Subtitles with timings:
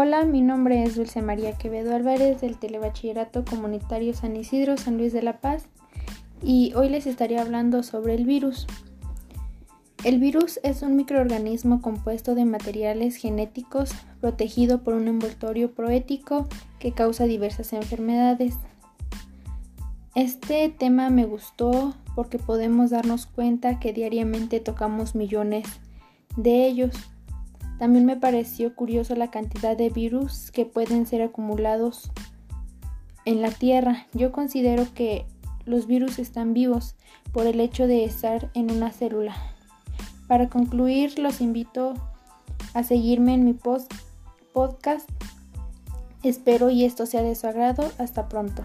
[0.00, 5.12] Hola, mi nombre es Dulce María Quevedo Álvarez del Telebachillerato Comunitario San Isidro, San Luis
[5.12, 5.64] de la Paz
[6.40, 8.68] y hoy les estaré hablando sobre el virus.
[10.04, 16.46] El virus es un microorganismo compuesto de materiales genéticos protegido por un envoltorio proético
[16.78, 18.54] que causa diversas enfermedades.
[20.14, 25.66] Este tema me gustó porque podemos darnos cuenta que diariamente tocamos millones
[26.36, 26.94] de ellos.
[27.78, 32.10] También me pareció curioso la cantidad de virus que pueden ser acumulados
[33.24, 34.06] en la Tierra.
[34.12, 35.26] Yo considero que
[35.64, 36.96] los virus están vivos
[37.32, 39.36] por el hecho de estar en una célula.
[40.26, 41.94] Para concluir, los invito
[42.74, 43.54] a seguirme en mi
[44.52, 45.08] podcast.
[46.22, 47.90] Espero y esto sea de su agrado.
[47.98, 48.64] Hasta pronto.